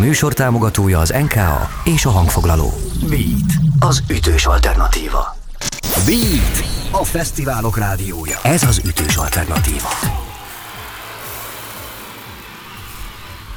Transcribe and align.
műsor 0.00 0.32
támogatója 0.32 0.98
az 0.98 1.10
NKA 1.10 1.68
és 1.84 2.04
a 2.04 2.10
hangfoglaló. 2.10 2.70
Beat, 3.08 3.52
az 3.78 4.02
ütős 4.10 4.46
alternatíva. 4.46 5.36
Beat, 6.06 6.64
a 6.90 7.04
fesztiválok 7.04 7.78
rádiója. 7.78 8.38
Ez 8.42 8.62
az 8.62 8.80
ütős 8.84 9.16
alternatíva. 9.16 9.88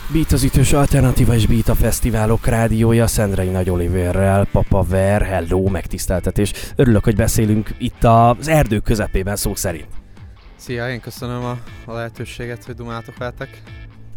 Beat 0.08 0.32
az 0.32 0.44
ütős 0.44 0.74
alternatíva 0.74 1.34
és 1.34 1.48
Beat 1.48 1.70
a 1.70 1.76
fesztiválok 1.76 2.46
rádiója 2.46 3.08
Szendrei 3.08 3.50
Nagy 3.50 3.70
Oliverrel, 3.70 4.46
Papa 4.52 4.84
Ver, 4.84 5.22
hello, 5.22 5.70
megtiszteltetés. 5.70 6.54
Örülök, 6.76 7.04
hogy 7.04 7.16
beszélünk 7.16 7.70
itt 7.78 8.04
az 8.04 8.48
erdő 8.48 8.80
közepében 8.80 9.36
szó 9.36 9.56
szerint. 9.56 9.88
Szia, 10.56 10.90
én 10.90 11.00
köszönöm 11.00 11.44
a, 11.44 11.58
a 11.86 11.94
lehetőséget, 11.94 12.66
hogy 12.66 12.76
dumáltok 12.76 13.18
veletek. 13.18 13.62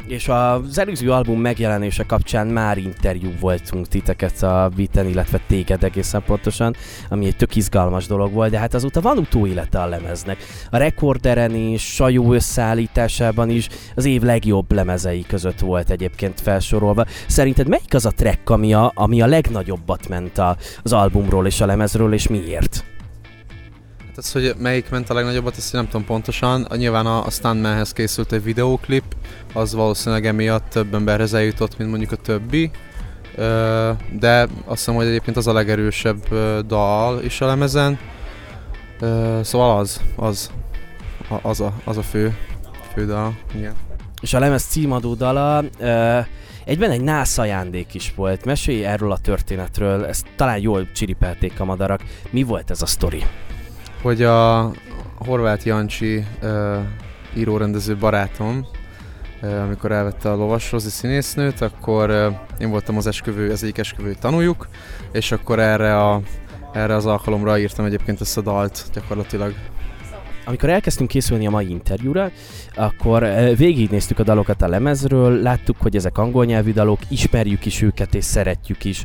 És 0.07 0.29
az 0.29 0.79
előző 0.79 1.13
album 1.13 1.41
megjelenése 1.41 2.03
kapcsán 2.03 2.47
már 2.47 2.79
interjú 2.79 3.31
voltunk 3.41 3.89
titeket 3.89 4.43
a 4.43 4.71
Beaten, 4.77 5.07
illetve 5.07 5.41
téged 5.47 5.85
egészen 5.85 6.23
pontosan, 6.27 6.75
ami 7.09 7.27
egy 7.27 7.37
tök 7.37 7.57
izgalmas 7.57 8.07
dolog 8.07 8.33
volt, 8.33 8.51
de 8.51 8.59
hát 8.59 8.75
azóta 8.75 9.01
van 9.01 9.19
utóélete 9.19 9.81
a 9.81 9.87
lemeznek. 9.87 10.37
A 10.71 10.77
rekorderen 10.77 11.55
is, 11.55 11.95
Sajó 11.95 12.33
összeállításában 12.33 13.51
is 13.51 13.69
az 13.95 14.05
év 14.05 14.23
legjobb 14.23 14.73
lemezei 14.73 15.25
között 15.29 15.59
volt 15.59 15.91
egyébként 15.91 16.41
felsorolva. 16.41 17.05
Szerinted 17.27 17.69
melyik 17.69 17.95
az 17.95 18.07
a 18.07 18.11
track, 18.11 18.51
ami 18.51 18.75
a, 18.75 18.93
ami 18.95 19.23
a 19.23 19.27
legnagyobbat 19.27 20.09
ment 20.09 20.39
a, 20.39 20.57
az 20.83 20.93
albumról 20.93 21.47
és 21.47 21.61
a 21.61 21.67
lemezről, 21.67 22.13
és 22.13 22.29
miért? 22.29 22.85
Hát 24.17 24.25
az, 24.25 24.33
hogy 24.33 24.55
melyik 24.59 24.91
ment 24.91 25.11
a 25.11 25.15
legnagyobbat, 25.15 25.57
azt 25.57 25.73
nem 25.73 25.89
tudom 25.89 26.07
pontosan. 26.07 26.67
Nyilván 26.77 27.07
a, 27.07 27.27
a 27.27 27.31
Stuntmanhez 27.31 27.93
készült 27.93 28.33
egy 28.33 28.43
videóklip, 28.43 29.05
az 29.55 29.75
valószínűleg 29.75 30.27
emiatt 30.27 30.69
több 30.71 30.95
emberhez 30.95 31.35
eljutott, 31.35 31.79
mint 31.79 31.91
mondjuk 31.91 32.13
a 32.13 32.17
többi. 32.17 32.71
De 34.19 34.41
azt 34.43 34.79
hiszem, 34.79 34.95
hogy 34.95 35.07
egyébként 35.07 35.37
az 35.37 35.47
a 35.47 35.53
legerősebb 35.53 36.35
dal 36.67 37.23
is 37.23 37.41
a 37.41 37.47
lemezen. 37.47 37.99
Szóval 39.43 39.79
az, 39.79 40.01
az, 40.17 40.51
az 41.43 41.61
a, 41.61 41.73
az 41.85 41.97
a 41.97 42.03
fő, 42.03 42.37
fő 42.95 43.07
dal, 43.07 43.39
igen. 43.55 43.75
És 44.21 44.35
a 44.35 44.39
lemez 44.39 44.65
címadó 44.65 45.15
dala, 45.15 45.65
Egyben 46.65 46.91
egy 46.91 47.01
NASA 47.01 47.43
ajándék 47.43 47.95
is 47.95 48.13
volt. 48.15 48.45
Mesélj 48.45 48.85
erről 48.85 49.13
a 49.13 49.19
történetről, 49.19 50.05
ezt 50.05 50.27
talán 50.37 50.59
jól 50.59 50.93
csiripelték 50.93 51.61
a 51.61 51.65
madarak. 51.65 52.03
Mi 52.31 52.43
volt 52.43 52.71
ez 52.71 52.83
a 52.83 52.87
sztori? 52.87 53.23
Hogy 54.07 54.23
a 54.23 54.71
Horváth 55.19 55.67
Jancsi 55.67 56.25
uh, 56.43 56.77
írórendező 57.37 57.97
barátom, 57.97 58.67
uh, 59.43 59.63
amikor 59.63 59.93
elvette 59.93 60.31
a 60.31 60.37
lovasrozi 60.37 60.89
színésznőt, 60.89 61.61
akkor 61.61 62.11
uh, 62.11 62.35
én 62.59 62.71
voltam 62.71 62.97
az 62.97 63.07
esküvő, 63.07 63.51
az 63.51 63.63
egyik 63.63 63.79
esküvő 63.79 64.15
tanújuk, 64.21 64.69
és 65.13 65.33
akkor 65.33 65.59
erre, 65.59 66.01
a, 66.01 66.21
erre 66.73 66.95
az 66.95 67.07
alkalomra 67.07 67.59
írtam 67.59 67.85
egyébként 67.85 68.21
ezt 68.21 68.37
a 68.37 68.41
dalt 68.41 68.85
gyakorlatilag 68.93 69.55
amikor 70.47 70.71
elkezdtünk 70.71 71.11
készülni 71.11 71.47
a 71.47 71.51
mai 71.51 71.71
interjúra, 71.71 72.31
akkor 72.75 73.23
végignéztük 73.57 74.19
a 74.19 74.23
dalokat 74.23 74.63
a 74.63 74.69
lemezről, 74.69 75.43
láttuk, 75.43 75.77
hogy 75.79 75.97
ezek 75.97 76.19
angol 76.19 76.45
nyelvű 76.45 76.73
dalok, 76.73 77.01
ismerjük 77.09 77.67
is 77.67 77.83
őket 77.83 78.15
és 78.15 78.25
szeretjük 78.25 78.85
is. 78.85 79.05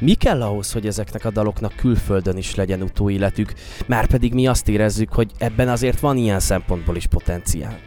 Mi 0.00 0.14
kell 0.14 0.42
ahhoz, 0.42 0.72
hogy 0.72 0.86
ezeknek 0.86 1.24
a 1.24 1.30
daloknak 1.30 1.72
külföldön 1.76 2.36
is 2.36 2.54
legyen 2.54 2.82
utóéletük, 2.82 3.52
már 3.86 4.06
pedig 4.06 4.34
mi 4.34 4.46
azt 4.46 4.68
érezzük, 4.68 5.12
hogy 5.12 5.30
ebben 5.38 5.68
azért 5.68 6.00
van 6.00 6.16
ilyen 6.16 6.40
szempontból 6.40 6.96
is 6.96 7.06
potenciál. 7.06 7.78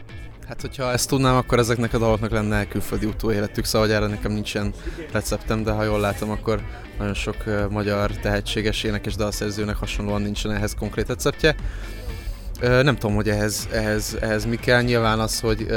Hát, 0.47 0.61
hogyha 0.61 0.91
ezt 0.91 1.09
tudnám, 1.09 1.35
akkor 1.35 1.59
ezeknek 1.59 1.93
a 1.93 1.97
daloknak 1.97 2.31
lenne 2.31 2.67
külföldi 2.67 3.05
utóéletük, 3.05 3.65
szóval 3.65 3.91
erre 3.91 4.07
nekem 4.07 4.31
nincsen 4.31 4.73
receptem, 5.11 5.63
de 5.63 5.71
ha 5.71 5.83
jól 5.83 5.99
látom, 5.99 6.29
akkor 6.29 6.61
nagyon 6.97 7.13
sok 7.13 7.35
uh, 7.45 7.69
magyar 7.69 8.11
tehetséges 8.11 8.83
énekes 8.83 9.15
dalszerzőnek 9.15 9.75
hasonlóan 9.75 10.21
nincsen 10.21 10.51
ehhez 10.51 10.75
konkrét 10.75 11.07
receptje. 11.07 11.55
Nem 12.61 12.95
tudom, 12.95 13.15
hogy 13.15 13.29
ehhez, 13.29 13.67
ehhez, 13.71 14.17
ehhez 14.21 14.45
mi 14.45 14.55
kell. 14.55 14.81
Nyilván 14.81 15.19
az, 15.19 15.39
hogy, 15.39 15.67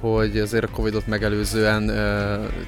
hogy 0.00 0.38
azért 0.38 0.64
a 0.64 0.68
Covid-ot 0.68 1.06
megelőzően 1.06 1.86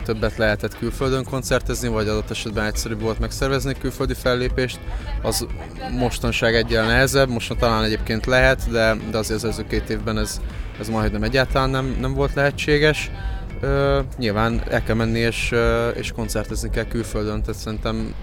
többet 0.04 0.36
lehetett 0.36 0.78
külföldön 0.78 1.24
koncertezni, 1.24 1.88
vagy 1.88 2.08
adott 2.08 2.30
esetben 2.30 2.64
egyszerűbb 2.64 3.00
volt 3.00 3.18
megszervezni 3.18 3.74
külföldi 3.80 4.14
fellépést, 4.14 4.80
az 5.22 5.46
mostanság 5.98 6.54
egyel 6.54 6.86
nehezebb, 6.86 7.28
most 7.28 7.56
talán 7.58 7.84
egyébként 7.84 8.26
lehet, 8.26 8.70
de, 8.70 8.96
de 9.10 9.18
azért 9.18 9.36
az 9.36 9.44
előző 9.44 9.66
két 9.68 9.90
évben 9.90 10.18
ez, 10.18 10.40
ez 10.80 10.88
majdnem 10.88 11.22
egyáltalán 11.22 11.70
nem, 11.70 11.96
nem 12.00 12.14
volt 12.14 12.34
lehetséges. 12.34 13.10
Nyilván 14.18 14.62
el 14.70 14.82
kell 14.82 14.96
menni 14.96 15.18
és, 15.18 15.54
és 15.94 16.12
koncertezni 16.12 16.70
kell 16.70 16.86
külföldön, 16.86 17.42
tehát 17.42 17.60
szerintem 17.60 18.14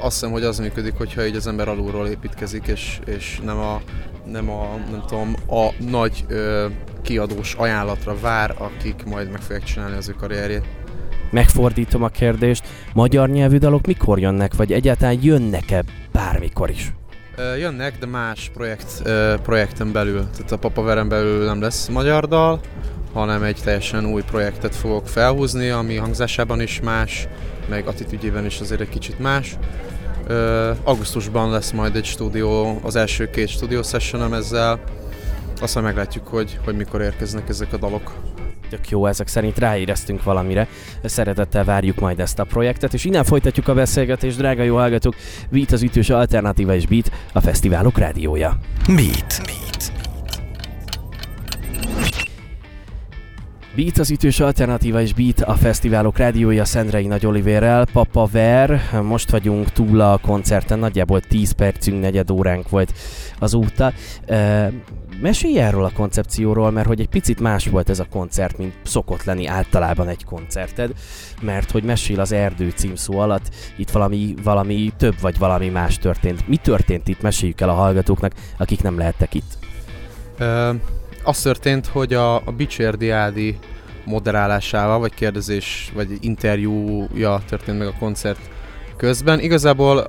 azt 0.00 0.14
hiszem, 0.14 0.30
hogy 0.30 0.44
az 0.44 0.58
működik, 0.58 0.94
hogyha 0.94 1.26
így 1.26 1.36
az 1.36 1.46
ember 1.46 1.68
alulról 1.68 2.06
építkezik, 2.06 2.66
és, 2.66 2.98
és 3.06 3.40
nem 3.44 3.58
a, 3.58 3.82
nem 4.26 4.50
a, 4.50 4.78
nem 4.90 5.02
tudom, 5.06 5.34
a 5.48 5.68
nagy 5.90 6.24
ö, 6.28 6.66
kiadós 7.02 7.54
ajánlatra 7.54 8.16
vár, 8.20 8.54
akik 8.58 9.04
majd 9.04 9.30
meg 9.30 9.40
fogják 9.40 9.64
csinálni 9.64 9.96
az 9.96 10.08
ő 10.08 10.12
karrierjét. 10.12 10.64
Megfordítom 11.30 12.02
a 12.02 12.08
kérdést, 12.08 12.66
magyar 12.92 13.28
nyelvű 13.28 13.58
dalok 13.58 13.86
mikor 13.86 14.18
jönnek, 14.18 14.54
vagy 14.54 14.72
egyáltalán 14.72 15.18
jönnek-e 15.22 15.84
bármikor 16.12 16.70
is? 16.70 16.92
Ö, 17.36 17.56
jönnek, 17.56 17.98
de 17.98 18.06
más 18.06 18.50
projekt, 18.54 19.00
ö, 19.04 19.34
projekten 19.42 19.92
belül. 19.92 20.26
Tehát 20.36 20.52
a 20.52 20.58
Papaveren 20.58 21.08
belül 21.08 21.44
nem 21.44 21.60
lesz 21.60 21.88
magyar 21.88 22.28
dal, 22.28 22.60
hanem 23.12 23.42
egy 23.42 23.60
teljesen 23.64 24.06
új 24.06 24.22
projektet 24.22 24.74
fogok 24.74 25.08
felhúzni, 25.08 25.68
ami 25.68 25.96
hangzásában 25.96 26.60
is 26.60 26.80
más, 26.80 27.28
meg 27.68 27.86
attitűdjében 27.86 28.44
is 28.44 28.60
azért 28.60 28.80
egy 28.80 28.88
kicsit 28.88 29.18
más. 29.18 29.56
Augusztusban 30.84 31.50
lesz 31.50 31.70
majd 31.70 31.96
egy 31.96 32.04
stúdió, 32.04 32.80
az 32.82 32.96
első 32.96 33.30
két 33.30 33.48
stúdió 33.48 33.82
sessionem 33.82 34.32
ezzel. 34.32 34.80
Aztán 35.60 35.82
meglátjuk, 35.82 36.26
hogy, 36.26 36.58
hogy 36.64 36.76
mikor 36.76 37.00
érkeznek 37.00 37.48
ezek 37.48 37.72
a 37.72 37.76
dalok. 37.76 38.14
Tök 38.70 38.88
jó, 38.88 39.06
ezek 39.06 39.28
szerint 39.28 39.58
ráéreztünk 39.58 40.22
valamire. 40.22 40.68
Szeretettel 41.04 41.64
várjuk 41.64 41.98
majd 41.98 42.20
ezt 42.20 42.38
a 42.38 42.44
projektet, 42.44 42.94
és 42.94 43.04
innen 43.04 43.24
folytatjuk 43.24 43.68
a 43.68 43.74
beszélgetést, 43.74 44.36
drága 44.36 44.62
jó 44.62 44.76
hallgatók. 44.76 45.14
Beat 45.50 45.72
az 45.72 45.82
ütős 45.82 46.10
alternatíva 46.10 46.74
és 46.74 46.86
Beat 46.86 47.10
a 47.32 47.40
fesztiválok 47.40 47.98
rádiója. 47.98 48.58
Beat. 48.86 49.40
Beat. 49.44 49.63
Beat 53.76 53.98
az 53.98 54.10
ütős 54.10 54.40
alternatíva 54.40 55.00
és 55.00 55.14
Beat 55.14 55.40
a 55.40 55.54
fesztiválok 55.54 56.18
rádiója 56.18 56.64
Szendrei 56.64 57.06
Nagy 57.06 57.26
Oliverrel, 57.26 57.86
Papa 57.92 58.28
Ver, 58.32 58.80
most 59.02 59.30
vagyunk 59.30 59.72
túl 59.72 60.00
a 60.00 60.18
koncerten, 60.18 60.78
nagyjából 60.78 61.20
10 61.20 61.52
percünk, 61.52 62.00
negyed 62.00 62.30
óránk 62.30 62.68
volt 62.68 62.92
azóta. 63.38 63.92
E, 64.26 64.72
mesélj 65.20 65.58
erről 65.58 65.84
a 65.84 65.92
koncepcióról, 65.94 66.70
mert 66.70 66.86
hogy 66.86 67.00
egy 67.00 67.08
picit 67.08 67.40
más 67.40 67.66
volt 67.66 67.90
ez 67.90 67.98
a 67.98 68.06
koncert, 68.10 68.58
mint 68.58 68.74
szokott 68.82 69.24
lenni 69.24 69.46
általában 69.46 70.08
egy 70.08 70.24
koncerted, 70.24 70.92
mert 71.40 71.70
hogy 71.70 71.82
mesél 71.84 72.20
az 72.20 72.32
erdő 72.32 72.72
címszó 72.74 73.18
alatt, 73.18 73.54
itt 73.76 73.90
valami, 73.90 74.34
valami 74.42 74.92
több 74.96 75.20
vagy 75.20 75.38
valami 75.38 75.68
más 75.68 75.98
történt. 75.98 76.48
Mi 76.48 76.56
történt 76.56 77.08
itt? 77.08 77.22
Meséljük 77.22 77.60
el 77.60 77.68
a 77.68 77.74
hallgatóknak, 77.74 78.32
akik 78.58 78.82
nem 78.82 78.98
lehettek 78.98 79.34
itt. 79.34 79.58
Uh 80.40 80.74
az 81.24 81.40
történt, 81.40 81.86
hogy 81.86 82.14
a, 82.14 82.36
a 82.36 82.52
Bicsérdi 82.56 83.10
Ádi 83.10 83.58
moderálásával, 84.04 84.98
vagy 84.98 85.14
kérdezés, 85.14 85.92
vagy 85.94 86.18
interjúja 86.20 87.42
történt 87.48 87.78
meg 87.78 87.86
a 87.86 87.94
koncert 87.98 88.40
közben. 88.96 89.40
Igazából 89.40 90.06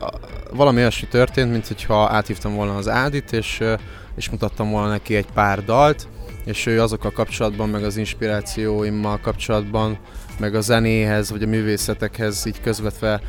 valami 0.54 0.78
olyasmi 0.78 1.08
történt, 1.08 1.52
mint 1.52 1.68
hogyha 1.68 2.10
áthívtam 2.10 2.56
volna 2.56 2.76
az 2.76 2.90
Ádit, 2.90 3.34
és, 3.34 3.64
és 4.16 4.30
mutattam 4.30 4.72
volna 4.72 4.90
neki 4.90 5.16
egy 5.16 5.28
pár 5.34 5.64
dalt, 5.64 6.08
és 6.46 6.66
ő 6.66 6.82
azokkal 6.82 7.12
kapcsolatban, 7.12 7.70
meg 7.70 7.84
az 7.84 7.98
inspirációimmal 7.98 9.20
kapcsolatban, 9.20 9.98
meg 10.40 10.56
a 10.56 10.62
zenéhez, 10.62 11.32
vagy 11.32 11.44
a 11.44 11.48
művészetekhez 11.48 12.46
így 12.46 12.62
közvetve 12.62 13.22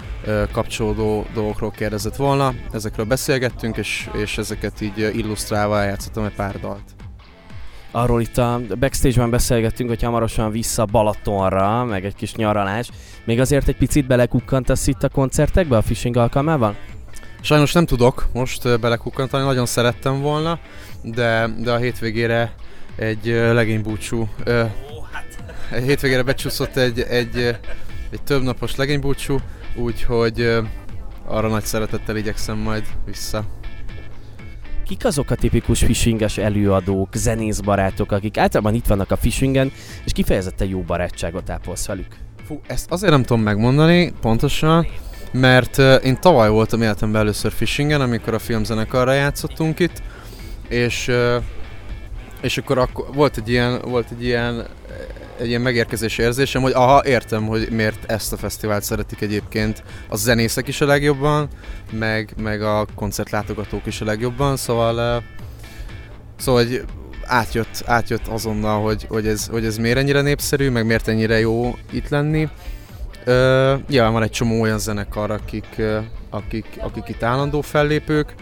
kapcsolódó 0.53 1.27
dolgokról 1.35 1.71
kérdezett 1.71 2.17
volna. 2.17 2.55
Ezekről 2.73 3.07
beszélgettünk, 3.07 3.77
és, 3.77 4.09
és 4.23 4.39
ezeket 4.39 4.81
így 4.81 5.11
illusztrálva 5.17 5.81
eljátszottam 5.81 6.25
egy 6.25 6.35
pár 6.35 6.61
dalt 6.61 6.96
arról 7.91 8.21
itt 8.21 8.39
a 8.39 8.61
backstage-ben 8.79 9.31
beszélgettünk, 9.31 9.89
hogy 9.89 10.03
hamarosan 10.03 10.51
vissza 10.51 10.85
Balatonra, 10.85 11.85
meg 11.85 12.05
egy 12.05 12.15
kis 12.15 12.35
nyaralás. 12.35 12.89
Még 13.25 13.41
azért 13.41 13.69
egy 13.69 13.77
picit 13.77 14.07
belekukkantasz 14.07 14.87
itt 14.87 15.03
a 15.03 15.09
koncertekbe 15.09 15.77
a 15.77 15.83
fishing 15.83 16.17
alkalmával? 16.17 16.77
Sajnos 17.41 17.73
nem 17.73 17.87
tudok 17.87 18.27
most 18.33 18.81
belekukkantani, 18.81 19.45
nagyon 19.45 19.67
szerettem 19.67 20.21
volna, 20.21 20.59
de, 21.03 21.49
de 21.59 21.73
a 21.73 21.77
hétvégére 21.77 22.53
egy 22.97 23.27
legénybúcsú, 23.53 24.29
egy 25.71 25.85
hétvégére 25.85 26.23
becsúszott 26.23 26.77
egy, 26.77 27.01
egy, 27.01 27.37
egy 28.11 28.23
több 28.25 28.43
napos 28.43 28.77
legénybúcsú, 28.77 29.39
úgyhogy 29.77 30.59
arra 31.27 31.49
nagy 31.49 31.65
szeretettel 31.65 32.17
igyekszem 32.17 32.59
majd 32.59 32.85
vissza. 33.05 33.45
Kik 34.87 35.05
azok 35.05 35.31
a 35.31 35.35
tipikus 35.35 35.85
fishinges 35.85 36.39
előadók, 36.39 37.15
zenészbarátok, 37.15 38.13
akik 38.13 38.39
általában 38.39 38.75
itt 38.75 38.87
vannak 38.87 39.11
a 39.11 39.17
fishingen, 39.17 39.73
és 40.05 40.13
kifejezetten 40.13 40.69
jó 40.69 40.81
barátságot 40.81 41.51
ápolsz 41.51 41.87
velük? 41.87 42.17
Fú, 42.47 42.61
ezt 42.67 42.91
azért 42.91 43.13
nem 43.13 43.23
tudom 43.23 43.43
megmondani 43.43 44.13
pontosan, 44.21 44.87
mert 45.33 45.79
uh, 45.79 45.95
én 46.05 46.21
tavaly 46.21 46.49
voltam 46.49 46.83
életemben 46.83 47.21
először 47.21 47.53
fishingen, 47.53 48.01
amikor 48.01 48.35
a 48.35 48.39
filmzenekarra 48.39 49.13
játszottunk 49.13 49.79
itt, 49.79 50.03
és 50.69 51.09
uh, 51.09 51.43
és 52.41 52.59
akkor, 52.59 52.79
akkor 52.79 53.07
volt 53.15 53.37
egy 53.37 53.49
ilyen, 53.49 53.81
volt 53.85 54.11
egy 54.11 54.25
ilyen 54.25 54.67
egy 55.41 55.49
ilyen 55.49 55.61
megérkezési 55.61 56.23
érzésem, 56.23 56.63
hogy 56.63 56.73
aha, 56.73 57.07
értem, 57.07 57.47
hogy 57.47 57.69
miért 57.71 58.11
ezt 58.11 58.33
a 58.33 58.37
fesztivált 58.37 58.83
szeretik 58.83 59.21
egyébként 59.21 59.83
a 60.09 60.17
zenészek 60.17 60.69
is 60.69 60.81
a 60.81 60.87
legjobban, 60.87 61.49
meg, 61.93 62.35
meg 62.37 62.63
a 62.63 62.87
koncertlátogatók 62.95 63.87
is 63.87 64.01
a 64.01 64.05
legjobban, 64.05 64.57
szóval 64.57 65.23
szóval 66.37 66.65
hogy 66.65 66.85
átjött, 67.25 67.83
átjött 67.87 68.27
azonnal, 68.27 68.83
hogy, 68.83 69.07
hogy, 69.09 69.27
ez, 69.27 69.47
hogy 69.47 69.65
ez 69.65 69.77
miért 69.77 69.99
ennyire 69.99 70.21
népszerű, 70.21 70.71
meg 70.71 70.87
miért 70.87 71.09
ennyire 71.09 71.39
jó 71.39 71.77
itt 71.91 72.09
lenni. 72.09 72.49
Uh, 73.27 73.81
nyilván 73.89 74.13
van 74.13 74.23
egy 74.23 74.31
csomó 74.31 74.61
olyan 74.61 74.79
zenekar, 74.79 75.31
akik, 75.31 75.67
uh, 75.79 75.97
akik, 76.31 76.67
akik 76.81 77.09
itt 77.09 77.23
állandó 77.23 77.61
fellépők, 77.61 78.35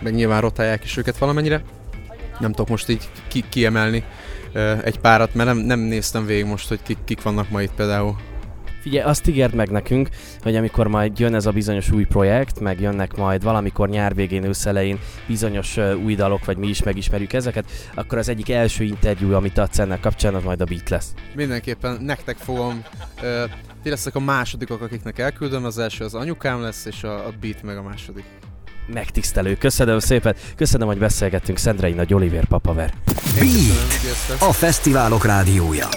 meg 0.00 0.14
nyilván 0.14 0.40
rotálják 0.40 0.84
is 0.84 0.96
őket 0.96 1.18
valamennyire. 1.18 1.62
Nem 2.38 2.50
tudok 2.50 2.68
most 2.68 2.88
így 2.88 3.08
ki- 3.28 3.44
kiemelni 3.48 4.04
egy 4.82 4.98
párat, 4.98 5.34
mert 5.34 5.48
nem, 5.48 5.58
nem 5.58 5.80
néztem 5.80 6.26
végig 6.26 6.44
most, 6.44 6.68
hogy 6.68 6.82
kik, 6.82 6.98
kik 7.04 7.22
vannak 7.22 7.50
ma 7.50 7.62
itt 7.62 7.74
például. 7.74 8.16
Figyelj, 8.80 9.04
azt 9.04 9.28
ígért 9.28 9.52
meg 9.54 9.70
nekünk, 9.70 10.08
hogy 10.42 10.56
amikor 10.56 10.86
majd 10.86 11.18
jön 11.18 11.34
ez 11.34 11.46
a 11.46 11.50
bizonyos 11.50 11.90
új 11.90 12.04
projekt, 12.04 12.60
meg 12.60 12.80
jönnek 12.80 13.16
majd 13.16 13.42
valamikor 13.42 13.88
nyár 13.88 14.14
végén, 14.14 14.44
őszelején 14.44 14.98
bizonyos 15.26 15.76
új 15.76 16.14
dalok, 16.14 16.44
vagy 16.44 16.56
mi 16.56 16.68
is 16.68 16.82
megismerjük 16.82 17.32
ezeket, 17.32 17.70
akkor 17.94 18.18
az 18.18 18.28
egyik 18.28 18.50
első 18.50 18.84
interjú, 18.84 19.32
amit 19.32 19.58
adsz 19.58 19.78
ennek 19.78 20.00
kapcsán, 20.00 20.34
az 20.34 20.42
majd 20.42 20.60
a 20.60 20.64
beat 20.64 20.88
lesz. 20.88 21.12
Mindenképpen 21.34 21.98
nektek 22.00 22.36
fogom, 22.36 22.82
uh, 23.22 23.50
ti 23.82 23.90
leszek 23.90 24.14
a 24.14 24.20
másodikok, 24.20 24.82
akiknek 24.82 25.18
elküldöm, 25.18 25.64
az 25.64 25.78
első 25.78 26.04
az 26.04 26.14
anyukám 26.14 26.60
lesz, 26.60 26.84
és 26.84 27.02
a, 27.02 27.26
a 27.26 27.32
beat 27.40 27.62
meg 27.62 27.76
a 27.76 27.82
második. 27.82 28.24
Megtisztelő, 28.92 29.54
köszönöm 29.54 29.98
szépen, 29.98 30.34
köszönöm, 30.56 30.86
hogy 30.86 30.98
beszélgettünk 30.98 31.58
Szendrei 31.58 31.92
Nagy 31.92 32.14
Oliver 32.14 32.44
Papaver. 32.44 32.92
Beat, 33.38 34.40
a 34.40 34.52
fesztiválok 34.52 35.24
rádiója. 35.24 35.88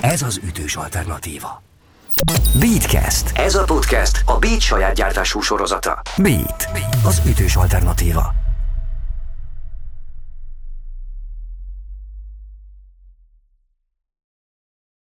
Ez 0.00 0.22
az 0.22 0.40
ütős 0.44 0.76
alternatíva. 0.76 1.62
Beatcast. 2.60 3.30
Ez 3.34 3.54
a 3.54 3.64
podcast 3.64 4.22
a 4.24 4.38
Beat 4.38 4.60
saját 4.60 4.94
gyártású 4.94 5.40
sorozata. 5.40 6.02
Beat, 6.16 6.68
az 7.04 7.22
ütős 7.26 7.56
alternatíva. 7.56 8.45